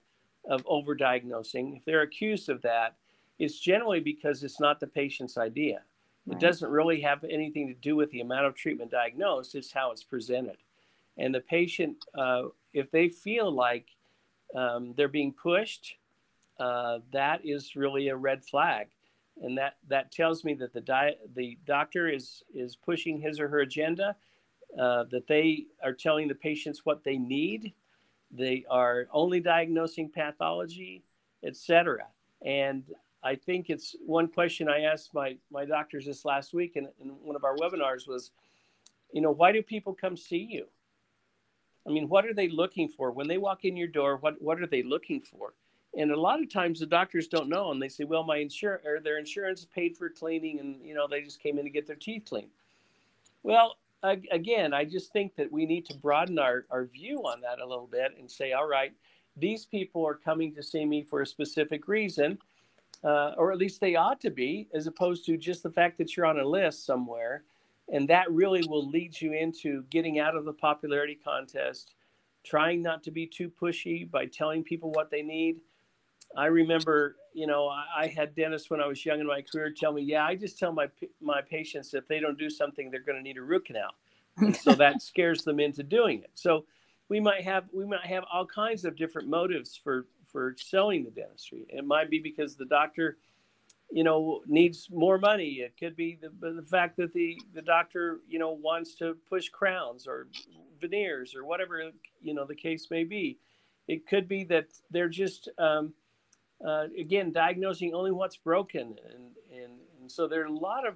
of 0.48 0.64
overdiagnosing, 0.64 1.76
if 1.76 1.84
they're 1.84 2.02
accused 2.02 2.48
of 2.48 2.62
that, 2.62 2.94
it's 3.38 3.58
generally 3.58 4.00
because 4.00 4.42
it's 4.42 4.60
not 4.60 4.80
the 4.80 4.86
patient's 4.86 5.36
idea. 5.36 5.82
Right. 6.26 6.36
It 6.36 6.40
doesn't 6.40 6.70
really 6.70 7.00
have 7.02 7.22
anything 7.24 7.68
to 7.68 7.74
do 7.74 7.96
with 7.96 8.10
the 8.10 8.20
amount 8.20 8.46
of 8.46 8.54
treatment 8.54 8.90
diagnosed, 8.90 9.54
it's 9.54 9.72
how 9.72 9.90
it's 9.92 10.04
presented. 10.04 10.56
And 11.18 11.34
the 11.34 11.40
patient, 11.40 11.96
uh, 12.16 12.44
if 12.72 12.90
they 12.90 13.08
feel 13.08 13.50
like 13.50 13.88
um, 14.54 14.94
they're 14.96 15.08
being 15.08 15.32
pushed, 15.32 15.96
uh, 16.58 16.98
that 17.12 17.40
is 17.44 17.76
really 17.76 18.08
a 18.08 18.16
red 18.16 18.44
flag. 18.44 18.88
And 19.42 19.58
that, 19.58 19.76
that 19.88 20.12
tells 20.12 20.44
me 20.44 20.54
that 20.54 20.72
the, 20.72 20.80
di- 20.80 21.16
the 21.34 21.58
doctor 21.66 22.08
is, 22.08 22.42
is 22.54 22.76
pushing 22.76 23.20
his 23.20 23.38
or 23.38 23.48
her 23.48 23.60
agenda, 23.60 24.16
uh, 24.78 25.04
that 25.10 25.26
they 25.28 25.66
are 25.84 25.92
telling 25.92 26.28
the 26.28 26.34
patients 26.34 26.82
what 26.84 27.04
they 27.04 27.18
need, 27.18 27.74
they 28.30 28.64
are 28.70 29.06
only 29.12 29.40
diagnosing 29.40 30.10
pathology, 30.10 31.04
etc. 31.44 32.06
And 32.44 32.84
I 33.22 33.34
think 33.34 33.70
it's 33.70 33.94
one 34.04 34.28
question 34.28 34.68
I 34.68 34.80
asked 34.80 35.12
my, 35.14 35.36
my 35.50 35.64
doctors 35.64 36.06
this 36.06 36.24
last 36.24 36.54
week 36.54 36.72
in, 36.76 36.88
in 37.00 37.08
one 37.22 37.36
of 37.36 37.44
our 37.44 37.56
webinars 37.56 38.08
was, 38.08 38.30
you 39.12 39.20
know, 39.20 39.30
why 39.30 39.52
do 39.52 39.62
people 39.62 39.94
come 39.94 40.16
see 40.16 40.46
you? 40.50 40.66
I 41.86 41.90
mean, 41.90 42.08
what 42.08 42.26
are 42.26 42.34
they 42.34 42.48
looking 42.48 42.88
for 42.88 43.12
when 43.12 43.28
they 43.28 43.38
walk 43.38 43.64
in 43.64 43.76
your 43.76 43.88
door? 43.88 44.16
What 44.16 44.42
what 44.42 44.60
are 44.60 44.66
they 44.66 44.82
looking 44.82 45.20
for? 45.20 45.54
And 45.96 46.10
a 46.10 46.20
lot 46.20 46.42
of 46.42 46.50
times 46.50 46.80
the 46.80 46.86
doctors 46.86 47.26
don't 47.26 47.48
know, 47.48 47.70
and 47.70 47.80
they 47.80 47.88
say, 47.88 48.04
"Well, 48.04 48.22
my 48.22 48.36
insurance 48.36 48.84
or 48.86 49.00
their 49.00 49.18
insurance 49.18 49.64
paid 49.64 49.96
for 49.96 50.10
cleaning, 50.10 50.60
and 50.60 50.84
you 50.84 50.94
know 50.94 51.06
they 51.08 51.22
just 51.22 51.40
came 51.40 51.58
in 51.58 51.64
to 51.64 51.70
get 51.70 51.86
their 51.86 51.96
teeth 51.96 52.24
cleaned." 52.28 52.50
Well, 53.42 53.76
again, 54.02 54.74
I 54.74 54.84
just 54.84 55.12
think 55.12 55.34
that 55.36 55.50
we 55.50 55.66
need 55.66 55.86
to 55.86 55.96
broaden 55.96 56.38
our 56.38 56.66
our 56.70 56.84
view 56.84 57.18
on 57.20 57.40
that 57.40 57.60
a 57.60 57.66
little 57.66 57.86
bit 57.86 58.14
and 58.18 58.30
say, 58.30 58.52
"All 58.52 58.68
right, 58.68 58.92
these 59.36 59.64
people 59.64 60.06
are 60.06 60.14
coming 60.14 60.54
to 60.54 60.62
see 60.62 60.84
me 60.84 61.02
for 61.02 61.22
a 61.22 61.26
specific 61.26 61.88
reason." 61.88 62.38
Uh, 63.04 63.34
or 63.36 63.52
at 63.52 63.58
least 63.58 63.80
they 63.80 63.94
ought 63.94 64.20
to 64.20 64.30
be, 64.30 64.68
as 64.74 64.86
opposed 64.86 65.24
to 65.26 65.36
just 65.36 65.62
the 65.62 65.70
fact 65.70 65.98
that 65.98 66.16
you're 66.16 66.26
on 66.26 66.40
a 66.40 66.44
list 66.44 66.84
somewhere 66.84 67.44
and 67.88 68.08
that 68.08 68.30
really 68.30 68.64
will 68.68 68.88
lead 68.88 69.20
you 69.20 69.32
into 69.32 69.84
getting 69.90 70.18
out 70.18 70.34
of 70.34 70.44
the 70.44 70.52
popularity 70.52 71.14
contest, 71.14 71.94
trying 72.44 72.82
not 72.82 73.02
to 73.04 73.10
be 73.10 73.26
too 73.26 73.50
pushy 73.50 74.10
by 74.10 74.26
telling 74.26 74.64
people 74.64 74.90
what 74.92 75.10
they 75.10 75.22
need. 75.22 75.60
I 76.36 76.46
remember, 76.46 77.16
you 77.34 77.46
know, 77.46 77.68
I, 77.68 77.84
I 77.96 78.06
had 78.08 78.34
dentists 78.34 78.70
when 78.70 78.80
I 78.80 78.86
was 78.86 79.04
young 79.04 79.20
in 79.20 79.26
my 79.26 79.42
career 79.42 79.70
tell 79.70 79.92
me, 79.92 80.02
"Yeah, 80.02 80.24
I 80.24 80.34
just 80.34 80.58
tell 80.58 80.72
my 80.72 80.88
my 81.20 81.40
patients 81.42 81.94
if 81.94 82.06
they 82.08 82.20
don't 82.20 82.38
do 82.38 82.50
something, 82.50 82.90
they're 82.90 83.00
going 83.00 83.18
to 83.18 83.22
need 83.22 83.38
a 83.38 83.42
root 83.42 83.66
canal," 83.66 83.92
and 84.38 84.56
so 84.56 84.72
that 84.76 85.02
scares 85.02 85.44
them 85.44 85.60
into 85.60 85.82
doing 85.82 86.20
it. 86.20 86.30
So 86.34 86.66
we 87.08 87.20
might 87.20 87.42
have 87.42 87.64
we 87.72 87.86
might 87.86 88.06
have 88.06 88.24
all 88.32 88.46
kinds 88.46 88.84
of 88.84 88.96
different 88.96 89.28
motives 89.28 89.80
for 89.82 90.06
for 90.26 90.54
selling 90.58 91.04
the 91.04 91.10
dentistry. 91.10 91.66
It 91.68 91.86
might 91.86 92.10
be 92.10 92.18
because 92.18 92.56
the 92.56 92.66
doctor 92.66 93.18
you 93.90 94.04
know 94.04 94.42
needs 94.46 94.88
more 94.90 95.18
money 95.18 95.60
it 95.60 95.74
could 95.78 95.94
be 95.94 96.18
the, 96.20 96.50
the 96.52 96.62
fact 96.62 96.96
that 96.96 97.12
the 97.12 97.40
the 97.54 97.62
doctor 97.62 98.18
you 98.28 98.38
know 98.38 98.50
wants 98.50 98.96
to 98.96 99.16
push 99.28 99.48
crowns 99.48 100.06
or 100.08 100.28
veneers 100.80 101.34
or 101.36 101.44
whatever 101.44 101.90
you 102.20 102.34
know 102.34 102.44
the 102.44 102.54
case 102.54 102.88
may 102.90 103.04
be 103.04 103.38
it 103.88 104.06
could 104.06 104.26
be 104.28 104.44
that 104.44 104.66
they're 104.90 105.08
just 105.08 105.48
um, 105.58 105.92
uh, 106.64 106.86
again 106.98 107.32
diagnosing 107.32 107.94
only 107.94 108.12
what's 108.12 108.36
broken. 108.36 108.98
And, 109.12 109.62
and 109.62 109.72
and 110.00 110.10
so 110.10 110.28
there 110.28 110.42
are 110.42 110.46
a 110.46 110.52
lot 110.52 110.86
of 110.86 110.94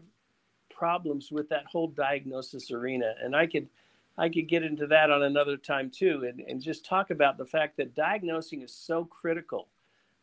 problems 0.70 1.30
with 1.32 1.48
that 1.48 1.66
whole 1.66 1.88
diagnosis 1.88 2.70
arena. 2.70 3.14
And 3.22 3.34
i 3.34 3.46
could 3.46 3.68
i 4.16 4.28
could 4.28 4.48
get 4.48 4.62
into 4.62 4.86
that 4.88 5.10
on 5.10 5.22
another 5.22 5.56
time 5.56 5.90
too 5.90 6.24
and, 6.28 6.40
and 6.40 6.62
just 6.62 6.84
talk 6.84 7.10
about 7.10 7.38
the 7.38 7.46
fact 7.46 7.76
that 7.76 7.94
diagnosing 7.94 8.62
is 8.62 8.72
so 8.72 9.04
critical. 9.04 9.68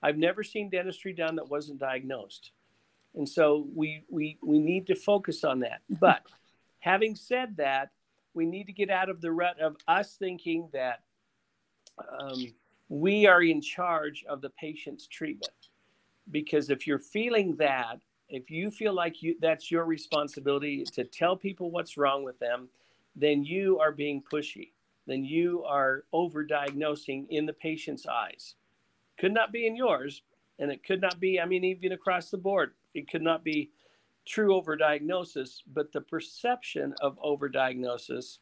I've 0.02 0.18
never 0.18 0.44
seen 0.44 0.70
dentistry 0.70 1.14
done 1.14 1.36
that 1.36 1.50
wasn't 1.50 1.80
diagnosed. 1.80 2.52
And 3.16 3.28
so 3.28 3.68
we, 3.74 4.04
we, 4.10 4.38
we 4.44 4.60
need 4.60 4.88
to 4.88 4.96
focus 4.96 5.44
on 5.44 5.60
that. 5.62 5.82
But 6.00 6.22
having 6.80 7.16
said 7.16 7.58
that, 7.58 7.92
we 8.34 8.46
need 8.46 8.66
to 8.66 8.74
get 8.74 8.92
out 8.92 9.10
of 9.10 9.20
the 9.22 9.32
rut 9.32 9.60
of 9.60 9.76
us 9.88 10.16
thinking 10.18 10.70
that 10.72 11.02
um, 12.20 12.54
we 12.90 13.26
are 13.26 13.44
in 13.44 13.62
charge 13.62 14.24
of 14.28 14.42
the 14.42 14.50
patient's 14.52 15.08
treatment. 15.08 15.70
Because 16.32 16.70
if 16.70 16.86
you're 16.86 17.00
feeling 17.00 17.56
that, 17.58 18.00
if 18.30 18.50
you 18.52 18.70
feel 18.70 18.94
like 18.94 19.22
you, 19.24 19.36
that's 19.40 19.72
your 19.72 19.86
responsibility 19.86 20.84
to 20.94 21.04
tell 21.06 21.36
people 21.38 21.72
what's 21.72 21.98
wrong 21.98 22.24
with 22.24 22.38
them, 22.40 22.68
then 23.16 23.44
you 23.44 23.80
are 23.80 23.92
being 23.92 24.22
pushy. 24.22 24.72
Then 25.06 25.24
you 25.24 25.64
are 25.64 26.04
overdiagnosing 26.14 27.28
in 27.30 27.46
the 27.46 27.54
patient's 27.54 28.06
eyes. 28.06 28.56
Could 29.18 29.34
not 29.34 29.54
be 29.54 29.66
in 29.66 29.76
yours, 29.76 30.22
and 30.60 30.70
it 30.70 30.84
could 30.84 31.00
not 31.00 31.20
be, 31.20 31.40
I 31.40 31.46
mean, 31.46 31.64
even 31.64 31.94
across 31.94 32.30
the 32.30 32.38
board 32.38 32.74
it 32.98 33.10
could 33.10 33.22
not 33.22 33.44
be 33.44 33.70
true 34.26 34.60
overdiagnosis, 34.60 35.62
but 35.74 35.94
the 35.94 36.02
perception 36.02 36.94
of 37.00 37.18
overdiagnosis 37.22 38.40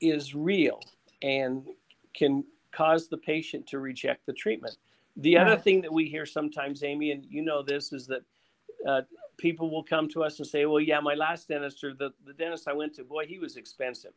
is 0.00 0.34
real 0.34 0.80
and 1.22 1.66
can 2.14 2.44
cause 2.72 3.08
the 3.08 3.18
patient 3.18 3.66
to 3.68 3.78
reject 3.78 4.26
the 4.26 4.32
treatment. 4.32 4.76
The 5.16 5.36
right. 5.36 5.46
other 5.46 5.60
thing 5.60 5.80
that 5.82 5.92
we 5.92 6.08
hear 6.08 6.26
sometimes, 6.26 6.82
Amy, 6.84 7.10
and 7.10 7.24
you 7.28 7.42
know 7.42 7.62
this, 7.62 7.92
is 7.92 8.06
that 8.06 8.22
uh, 8.86 9.02
people 9.36 9.70
will 9.70 9.82
come 9.82 10.08
to 10.10 10.22
us 10.22 10.38
and 10.38 10.46
say, 10.46 10.64
"Well, 10.66 10.80
yeah, 10.80 11.00
my 11.00 11.14
last 11.14 11.48
dentist 11.48 11.82
or 11.82 11.94
the, 11.94 12.10
the 12.24 12.32
dentist 12.32 12.68
I 12.68 12.72
went 12.72 12.94
to, 12.94 13.04
boy, 13.04 13.26
he 13.26 13.38
was 13.38 13.56
expensive." 13.56 14.12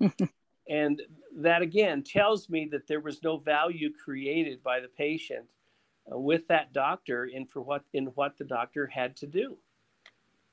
and 0.68 1.02
that 1.36 1.62
again 1.62 2.02
tells 2.02 2.48
me 2.48 2.68
that 2.72 2.86
there 2.86 3.00
was 3.00 3.22
no 3.22 3.38
value 3.38 3.90
created 3.92 4.62
by 4.62 4.80
the 4.80 4.88
patient 4.88 5.46
uh, 6.12 6.18
with 6.18 6.46
that 6.48 6.72
doctor 6.72 7.26
in 7.26 7.46
for 7.46 7.60
what 7.60 7.82
in 7.92 8.06
what 8.14 8.36
the 8.36 8.44
doctor 8.44 8.86
had 8.86 9.16
to 9.16 9.26
do. 9.26 9.56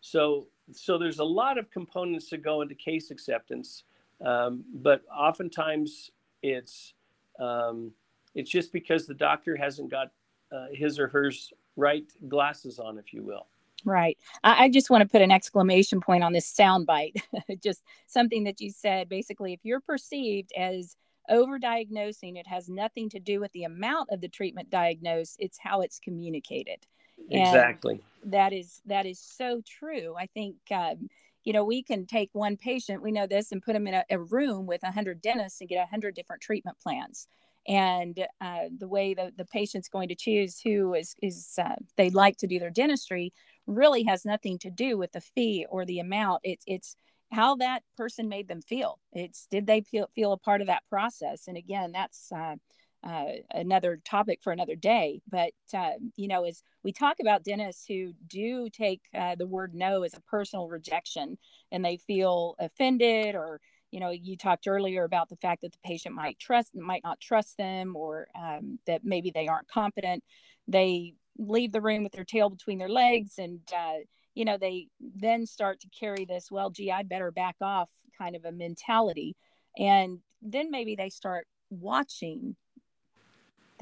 So 0.02 0.48
so 0.72 0.98
there's 0.98 1.20
a 1.20 1.24
lot 1.24 1.58
of 1.58 1.72
components 1.72 2.30
that 2.30 2.44
go 2.44 2.62
into 2.62 2.76
case 2.76 3.12
acceptance, 3.12 3.84
um, 4.26 4.64
but 4.74 5.02
oftentimes 5.14 6.12
it's 6.42 6.94
um, 7.40 7.92
it's 8.36 8.50
just 8.50 8.72
because 8.72 9.06
the 9.06 9.14
doctor 9.14 9.56
hasn't 9.56 9.90
got 9.90 10.12
uh, 10.52 10.68
his 10.72 11.00
or 11.00 11.08
hers 11.08 11.54
right 11.76 12.12
glasses 12.28 12.80
on, 12.80 12.98
if 12.98 13.14
you 13.14 13.24
will. 13.24 13.48
Right. 13.86 14.18
I, 14.44 14.66
I 14.66 14.70
just 14.70 14.90
want 14.90 15.02
to 15.02 15.10
put 15.10 15.22
an 15.22 15.32
exclamation 15.32 16.00
point 16.00 16.24
on 16.24 16.34
this 16.34 16.54
soundbite. 16.54 17.22
just 17.64 17.84
something 18.08 18.46
that 18.46 18.62
you 18.62 18.72
said. 18.72 19.10
Basically, 19.10 19.54
if 19.54 19.60
you're 19.64 19.82
perceived 19.82 20.52
as 20.58 20.96
overdiagnosing 21.30 22.38
it 22.38 22.46
has 22.48 22.68
nothing 22.68 23.10
to 23.10 23.20
do 23.20 23.40
with 23.40 23.52
the 23.54 23.64
amount 23.64 24.10
of 24.12 24.20
the 24.20 24.28
treatment 24.28 24.70
diagnosed 24.70 25.38
it's 25.40 25.58
how 25.58 25.82
it's 25.82 26.00
communicated 26.00 26.86
exactly 27.30 28.02
that 28.26 28.52
is 28.52 28.82
that 28.86 29.06
is 29.06 29.20
so 29.20 29.62
true 29.66 30.16
i 30.20 30.26
think 30.28 30.56
um, 30.72 31.08
you 31.44 31.54
know 31.54 31.64
we 31.64 31.84
can 31.84 32.06
take 32.06 32.30
one 32.34 32.58
patient 32.58 33.02
we 33.02 33.12
know 33.12 33.28
this 33.28 33.52
and 33.52 33.62
put 33.62 33.74
them 33.74 33.88
in 33.88 33.94
a, 33.94 34.04
a 34.10 34.20
room 34.20 34.66
with 34.66 34.82
100 34.84 35.22
dentists 35.22 35.62
and 35.62 35.70
get 35.70 35.78
100 35.80 36.16
different 36.16 36.42
treatment 36.42 36.78
plans 36.80 37.28
and 37.66 38.26
uh, 38.42 38.64
the 38.78 38.88
way 38.88 39.14
the, 39.14 39.32
the 39.38 39.46
patient's 39.46 39.88
going 39.88 40.10
to 40.10 40.16
choose 40.16 40.60
who 40.60 40.94
is 40.94 41.16
is 41.22 41.54
uh, 41.58 41.76
they'd 41.98 42.14
like 42.14 42.38
to 42.38 42.48
do 42.48 42.60
their 42.60 42.70
dentistry 42.70 43.32
really 43.68 44.04
has 44.04 44.26
nothing 44.26 44.58
to 44.60 44.70
do 44.70 44.98
with 44.98 45.12
the 45.14 45.22
fee 45.22 45.66
or 45.70 45.86
the 45.86 46.00
amount 46.00 46.42
it's 46.44 46.64
it's 46.68 46.96
how 47.34 47.56
that 47.58 47.84
person 47.98 48.30
made 48.30 48.48
them 48.48 48.62
feel. 48.62 49.00
It's 49.12 49.48
did 49.50 49.68
they 49.68 49.82
feel, 49.82 50.10
feel 50.16 50.32
a 50.32 50.38
part 50.38 50.62
of 50.62 50.68
that 50.68 50.84
process? 50.90 51.48
And 51.48 51.58
again, 51.58 51.92
that's 51.92 52.32
uh, 52.32 52.56
uh, 53.04 53.26
another 53.52 54.00
topic 54.06 54.40
for 54.42 54.54
another 54.54 54.76
day. 54.76 55.22
But 55.30 55.54
uh, 55.74 55.94
you 56.16 56.28
know, 56.28 56.46
as 56.46 56.64
we 56.84 56.92
talk 56.92 57.18
about 57.20 57.44
dentists 57.44 57.86
who 57.88 58.14
do 58.28 58.70
take 58.70 59.02
uh, 59.18 59.36
the 59.36 59.48
word 59.48 59.74
no 59.74 60.04
as 60.04 60.14
a 60.14 60.22
personal 60.22 60.68
rejection, 60.68 61.38
and 61.72 61.84
they 61.84 61.98
feel 61.98 62.56
offended, 62.60 63.36
or 63.36 63.60
you 63.92 64.00
know, 64.00 64.10
you 64.10 64.38
talked 64.38 64.68
earlier 64.68 65.04
about 65.04 65.30
the 65.30 65.38
fact 65.38 65.62
that 65.62 65.72
the 65.72 65.78
patient 65.86 66.16
might 66.16 66.40
trust, 66.40 66.76
might 66.76 67.04
not 67.04 67.20
trust 67.20 67.58
them, 67.58 67.96
or 67.96 68.28
um, 68.40 68.80
that 68.88 69.02
maybe 69.04 69.32
they 69.32 69.48
aren't 69.48 69.68
competent. 69.68 70.24
They 70.68 71.16
leave 71.38 71.72
the 71.72 71.82
room 71.82 72.04
with 72.04 72.14
their 72.14 72.24
tail 72.24 72.50
between 72.50 72.78
their 72.78 72.90
legs 72.90 73.34
and 73.38 73.60
uh, 73.76 73.98
you 74.36 74.46
know 74.46 74.58
they 74.58 74.88
then 75.00 75.46
start 75.46 75.80
to 75.80 75.88
carry 75.98 76.26
this 76.26 76.52
well 76.52 76.70
gee 76.70 76.92
i 76.92 77.04
better 77.04 77.32
back 77.32 77.56
off 77.62 77.90
kind 78.18 78.36
of 78.36 78.46
a 78.46 78.52
mentality 78.52 79.36
and 79.78 80.20
then 80.42 80.70
maybe 80.70 80.96
they 80.96 81.10
start 81.10 81.48
watching 81.70 82.56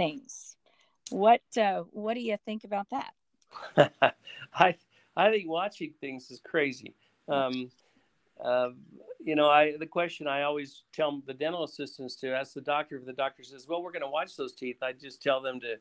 things 0.01 0.55
what 1.09 1.41
uh, 1.57 1.83
what 1.91 2.13
do 2.13 2.21
you 2.21 2.37
think 2.45 2.63
about 2.63 2.87
that 2.89 3.13
i 4.53 4.75
i 5.15 5.29
think 5.29 5.49
watching 5.49 5.93
things 5.99 6.31
is 6.31 6.39
crazy 6.39 6.95
um, 7.27 7.69
uh, 8.43 8.69
you 9.19 9.35
know 9.35 9.49
i 9.49 9.75
the 9.77 9.85
question 9.85 10.27
i 10.27 10.41
always 10.43 10.83
tell 10.93 11.21
the 11.25 11.33
dental 11.33 11.63
assistants 11.63 12.15
to 12.15 12.33
ask 12.33 12.53
the 12.53 12.61
doctor 12.61 12.97
if 12.97 13.05
the 13.05 13.13
doctor 13.13 13.43
says 13.43 13.67
well 13.67 13.83
we're 13.83 13.91
going 13.91 14.01
to 14.01 14.07
watch 14.07 14.35
those 14.35 14.53
teeth 14.53 14.77
i 14.81 14.91
just 14.91 15.21
tell 15.21 15.41
them 15.41 15.59
to 15.59 15.75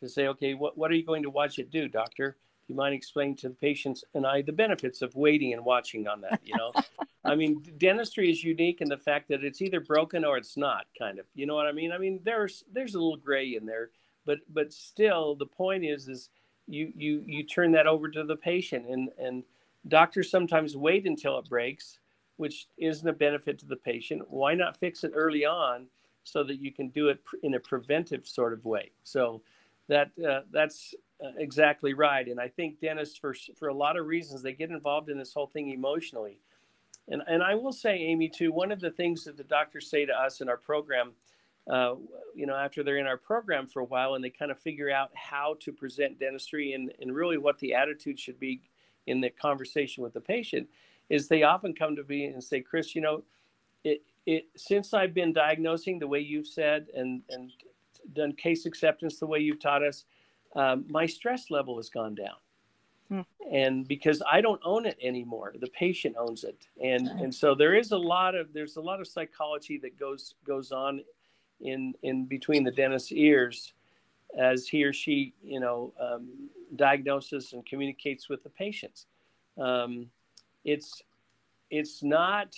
to 0.00 0.08
say, 0.08 0.28
okay, 0.28 0.54
what, 0.54 0.76
what 0.76 0.90
are 0.90 0.94
you 0.94 1.04
going 1.04 1.22
to 1.22 1.30
watch 1.30 1.58
it 1.58 1.70
do, 1.70 1.88
doctor? 1.88 2.36
Do 2.66 2.72
you 2.72 2.76
mind 2.76 2.94
explaining 2.94 3.36
to 3.36 3.48
the 3.48 3.54
patients 3.54 4.04
and 4.14 4.26
I 4.26 4.42
the 4.42 4.52
benefits 4.52 5.02
of 5.02 5.14
waiting 5.14 5.52
and 5.52 5.64
watching 5.64 6.06
on 6.06 6.20
that? 6.22 6.40
You 6.44 6.56
know, 6.56 6.72
I 7.24 7.34
mean, 7.34 7.62
dentistry 7.78 8.30
is 8.30 8.44
unique 8.44 8.80
in 8.80 8.88
the 8.88 8.98
fact 8.98 9.28
that 9.28 9.44
it's 9.44 9.62
either 9.62 9.80
broken 9.80 10.24
or 10.24 10.36
it's 10.36 10.56
not, 10.56 10.86
kind 10.98 11.18
of. 11.18 11.26
You 11.34 11.46
know 11.46 11.54
what 11.54 11.66
I 11.66 11.72
mean? 11.72 11.92
I 11.92 11.98
mean, 11.98 12.20
there's 12.24 12.64
there's 12.72 12.94
a 12.94 12.98
little 12.98 13.16
gray 13.16 13.56
in 13.56 13.64
there, 13.66 13.90
but 14.26 14.40
but 14.52 14.72
still, 14.72 15.34
the 15.34 15.46
point 15.46 15.84
is 15.84 16.08
is 16.08 16.28
you 16.66 16.92
you 16.96 17.24
you 17.26 17.42
turn 17.44 17.72
that 17.72 17.86
over 17.86 18.08
to 18.08 18.24
the 18.24 18.36
patient, 18.36 18.86
and 18.88 19.08
and 19.18 19.42
doctors 19.88 20.30
sometimes 20.30 20.76
wait 20.76 21.06
until 21.06 21.38
it 21.38 21.48
breaks, 21.48 21.98
which 22.36 22.66
isn't 22.76 23.08
a 23.08 23.12
benefit 23.12 23.58
to 23.60 23.66
the 23.66 23.76
patient. 23.76 24.22
Why 24.30 24.54
not 24.54 24.76
fix 24.76 25.04
it 25.04 25.12
early 25.14 25.46
on? 25.46 25.86
so 26.24 26.42
that 26.42 26.60
you 26.60 26.72
can 26.72 26.88
do 26.88 27.08
it 27.08 27.20
in 27.42 27.54
a 27.54 27.60
preventive 27.60 28.26
sort 28.26 28.52
of 28.52 28.64
way. 28.64 28.90
So 29.04 29.42
that 29.88 30.10
uh, 30.26 30.40
that's 30.50 30.94
uh, 31.24 31.30
exactly 31.36 31.94
right. 31.94 32.26
And 32.26 32.40
I 32.40 32.48
think 32.48 32.80
dentists, 32.80 33.16
for 33.16 33.34
for 33.58 33.68
a 33.68 33.74
lot 33.74 33.96
of 33.96 34.06
reasons, 34.06 34.42
they 34.42 34.52
get 34.52 34.70
involved 34.70 35.10
in 35.10 35.18
this 35.18 35.32
whole 35.32 35.46
thing 35.46 35.70
emotionally. 35.70 36.40
And 37.08 37.22
and 37.26 37.42
I 37.42 37.54
will 37.54 37.72
say, 37.72 37.96
Amy, 37.98 38.28
too. 38.28 38.52
One 38.52 38.72
of 38.72 38.80
the 38.80 38.90
things 38.90 39.24
that 39.24 39.36
the 39.36 39.44
doctors 39.44 39.90
say 39.90 40.06
to 40.06 40.12
us 40.12 40.40
in 40.40 40.48
our 40.48 40.56
program, 40.56 41.12
uh, 41.70 41.94
you 42.34 42.46
know, 42.46 42.54
after 42.54 42.82
they're 42.82 42.98
in 42.98 43.06
our 43.06 43.18
program 43.18 43.66
for 43.66 43.80
a 43.80 43.84
while 43.84 44.14
and 44.14 44.24
they 44.24 44.30
kind 44.30 44.50
of 44.50 44.58
figure 44.58 44.90
out 44.90 45.10
how 45.14 45.56
to 45.60 45.72
present 45.72 46.18
dentistry 46.18 46.72
and 46.72 46.92
and 47.00 47.14
really 47.14 47.38
what 47.38 47.58
the 47.58 47.74
attitude 47.74 48.18
should 48.18 48.40
be 48.40 48.60
in 49.06 49.20
the 49.20 49.30
conversation 49.30 50.02
with 50.02 50.14
the 50.14 50.20
patient, 50.20 50.66
is 51.10 51.28
they 51.28 51.42
often 51.42 51.74
come 51.74 51.94
to 51.94 52.04
me 52.04 52.24
and 52.24 52.42
say, 52.42 52.60
Chris, 52.60 52.94
you 52.94 53.02
know, 53.02 53.22
it 53.84 54.02
it 54.24 54.48
since 54.56 54.94
I've 54.94 55.12
been 55.12 55.32
diagnosing 55.32 55.98
the 55.98 56.08
way 56.08 56.20
you've 56.20 56.46
said 56.46 56.86
and 56.94 57.22
and 57.28 57.50
done 58.14 58.32
case 58.32 58.66
acceptance 58.66 59.18
the 59.18 59.26
way 59.26 59.38
you've 59.38 59.60
taught 59.60 59.82
us, 59.82 60.04
um, 60.56 60.84
my 60.88 61.06
stress 61.06 61.50
level 61.50 61.76
has 61.76 61.88
gone 61.88 62.14
down. 62.14 62.36
Hmm. 63.14 63.20
And 63.52 63.86
because 63.86 64.20
I 64.30 64.40
don't 64.40 64.60
own 64.64 64.86
it 64.86 64.98
anymore, 65.00 65.54
the 65.60 65.68
patient 65.68 66.16
owns 66.18 66.42
it, 66.42 66.66
and 66.82 67.06
and 67.06 67.32
so 67.32 67.54
there 67.54 67.74
is 67.74 67.92
a 67.92 67.96
lot 67.96 68.34
of 68.34 68.52
there's 68.52 68.76
a 68.76 68.80
lot 68.80 69.00
of 69.00 69.06
psychology 69.06 69.78
that 69.78 69.96
goes 69.98 70.34
goes 70.44 70.72
on 70.72 71.02
in 71.60 71.94
in 72.02 72.24
between 72.24 72.64
the 72.64 72.72
dentist's 72.72 73.12
ears 73.12 73.74
as 74.36 74.66
he 74.66 74.82
or 74.82 74.92
she 74.92 75.32
you 75.44 75.60
know 75.60 75.92
um, 76.00 76.48
diagnoses 76.74 77.52
and 77.52 77.64
communicates 77.64 78.28
with 78.28 78.42
the 78.42 78.50
patients. 78.50 79.06
Um, 79.58 80.06
it's 80.64 81.02
it's 81.70 82.02
not 82.02 82.56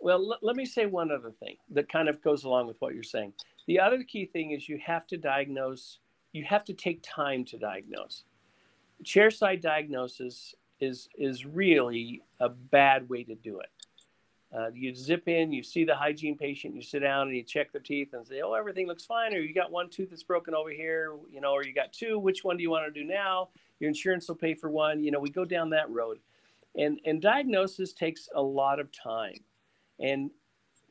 well, 0.00 0.32
l- 0.32 0.38
let 0.42 0.56
me 0.56 0.66
say 0.66 0.84
one 0.84 1.10
other 1.10 1.30
thing 1.30 1.56
that 1.70 1.88
kind 1.88 2.10
of 2.10 2.20
goes 2.22 2.44
along 2.44 2.66
with 2.66 2.78
what 2.80 2.92
you're 2.92 3.02
saying. 3.02 3.32
The 3.66 3.80
other 3.80 4.02
key 4.02 4.26
thing 4.26 4.50
is 4.50 4.68
you 4.68 4.78
have 4.84 5.06
to 5.06 5.16
diagnose, 5.16 6.00
you 6.32 6.44
have 6.44 6.64
to 6.64 6.74
take 6.74 7.00
time 7.02 7.44
to 7.46 7.56
diagnose. 7.56 8.24
Chairside 9.02 9.60
diagnosis 9.60 10.54
is, 10.80 11.08
is 11.16 11.44
really 11.44 12.22
a 12.40 12.48
bad 12.48 13.08
way 13.08 13.24
to 13.24 13.34
do 13.34 13.60
it. 13.60 13.70
Uh, 14.56 14.68
you 14.72 14.94
zip 14.94 15.26
in, 15.26 15.52
you 15.52 15.64
see 15.64 15.84
the 15.84 15.96
hygiene 15.96 16.36
patient, 16.36 16.76
you 16.76 16.82
sit 16.82 17.00
down 17.00 17.26
and 17.26 17.36
you 17.36 17.42
check 17.42 17.72
their 17.72 17.80
teeth 17.80 18.12
and 18.12 18.24
say, 18.24 18.40
oh, 18.40 18.54
everything 18.54 18.86
looks 18.86 19.04
fine. 19.04 19.34
Or 19.34 19.38
you 19.38 19.52
got 19.52 19.72
one 19.72 19.90
tooth 19.90 20.10
that's 20.10 20.22
broken 20.22 20.54
over 20.54 20.70
here, 20.70 21.12
you 21.32 21.40
know, 21.40 21.50
or 21.52 21.64
you 21.64 21.74
got 21.74 21.92
two. 21.92 22.20
Which 22.20 22.44
one 22.44 22.56
do 22.56 22.62
you 22.62 22.70
want 22.70 22.86
to 22.86 23.00
do 23.00 23.04
now? 23.04 23.48
Your 23.80 23.88
insurance 23.88 24.28
will 24.28 24.36
pay 24.36 24.54
for 24.54 24.70
one. 24.70 25.02
You 25.02 25.10
know, 25.10 25.18
we 25.18 25.30
go 25.30 25.44
down 25.44 25.70
that 25.70 25.90
road. 25.90 26.20
And, 26.76 27.00
and 27.04 27.20
diagnosis 27.20 27.92
takes 27.92 28.28
a 28.32 28.42
lot 28.42 28.78
of 28.78 28.92
time. 28.92 29.40
And 29.98 30.30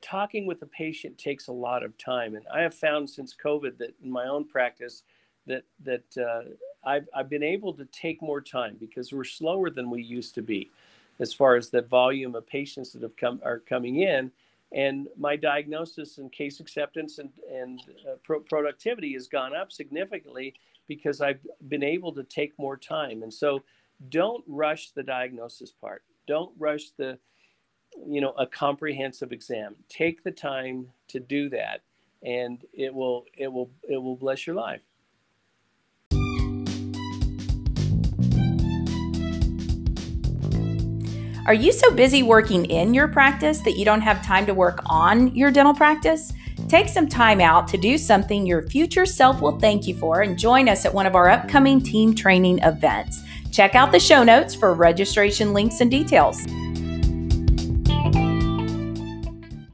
talking 0.02 0.46
with 0.46 0.60
the 0.60 0.66
patient 0.66 1.18
takes 1.18 1.48
a 1.48 1.54
lot 1.54 1.84
of 1.84 1.98
time. 1.98 2.36
And 2.36 2.46
I 2.54 2.62
have 2.62 2.74
found 2.74 3.10
since 3.10 3.34
COVID 3.34 3.78
that 3.78 3.96
in 4.04 4.12
my 4.12 4.28
own 4.28 4.46
practice 4.46 5.04
that 5.48 5.64
that 5.84 6.04
uh, 6.18 6.50
I've, 6.86 7.08
I've 7.16 7.30
been 7.30 7.44
able 7.44 7.74
to 7.74 7.86
take 7.86 8.22
more 8.22 8.42
time 8.42 8.78
because 8.80 9.12
we're 9.12 9.24
slower 9.24 9.70
than 9.70 9.90
we 9.90 10.02
used 10.02 10.36
to 10.36 10.42
be 10.42 10.72
as 11.20 11.34
far 11.34 11.56
as 11.56 11.70
the 11.70 11.82
volume 11.82 12.36
of 12.36 12.48
patients 12.48 12.92
that 12.94 13.02
have 13.02 13.16
come 13.16 13.40
are 13.44 13.60
coming 13.60 14.02
in 14.02 14.32
and 14.72 15.08
my 15.18 15.36
diagnosis 15.36 16.18
and 16.18 16.32
case 16.32 16.60
acceptance 16.60 17.20
and, 17.20 17.30
and 17.52 17.82
uh, 18.10 18.16
pro- 18.24 18.40
productivity 18.40 19.14
has 19.14 19.28
gone 19.28 19.56
up 19.56 19.72
significantly 19.72 20.54
because 20.88 21.22
I've 21.22 21.40
been 21.70 21.84
able 21.84 22.12
to 22.14 22.24
take 22.24 22.58
more 22.58 22.76
time. 22.76 23.22
And 23.22 23.34
so 23.34 23.64
don't 24.10 24.44
rush 24.48 24.90
the 24.92 25.04
diagnosis 25.04 25.72
part. 25.72 26.04
Don't 26.28 26.52
rush 26.58 26.90
the 26.98 27.20
you 28.08 28.22
know 28.22 28.32
a 28.38 28.48
comprehensive 28.48 29.32
exam 29.32 29.76
take 29.88 30.24
the 30.24 30.32
time 30.32 30.88
to 31.08 31.20
do 31.20 31.50
that 31.50 31.82
and 32.24 32.66
it 32.74 32.94
will 32.94 33.26
it 33.38 33.48
will 33.48 33.70
it 33.88 33.98
will 33.98 34.16
bless 34.16 34.48
your 34.48 34.56
life 34.56 34.82
Are 41.46 41.54
you 41.54 41.74
so 41.74 41.92
busy 41.92 42.24
working 42.24 42.64
in 42.66 42.94
your 42.94 43.10
practice 43.10 43.60
that 43.62 43.78
you 43.78 43.84
don't 43.84 44.00
have 44.00 44.26
time 44.26 44.46
to 44.46 44.54
work 44.54 44.80
on 44.86 45.36
your 45.36 45.52
dental 45.52 45.74
practice? 45.74 46.32
Take 46.70 46.88
some 46.88 47.06
time 47.06 47.42
out 47.42 47.68
to 47.68 47.78
do 47.78 47.98
something 47.98 48.46
your 48.46 48.62
future 48.70 49.06
self 49.06 49.42
will 49.42 49.60
thank 49.60 49.86
you 49.86 49.94
for 49.94 50.22
and 50.22 50.40
join 50.40 50.70
us 50.70 50.86
at 50.86 50.94
one 50.94 51.06
of 51.06 51.16
our 51.16 51.30
upcoming 51.30 51.82
team 51.82 52.16
training 52.16 52.60
events. 52.60 53.22
Check 53.52 53.76
out 53.76 53.92
the 53.92 54.00
show 54.00 54.24
notes 54.24 54.56
for 54.56 54.74
registration 54.74 55.52
links 55.52 55.82
and 55.82 55.92
details. 55.92 56.48